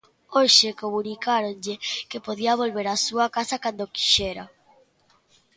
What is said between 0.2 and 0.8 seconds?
Hoxe